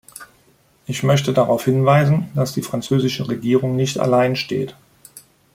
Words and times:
Ich 0.87 1.03
möchte 1.03 1.31
darauf 1.31 1.65
hinweisen, 1.65 2.31
dass 2.33 2.53
die 2.55 2.63
französische 2.63 3.27
Regierung 3.29 3.75
nicht 3.75 3.99
allein 3.99 4.35
steht. 4.35 4.75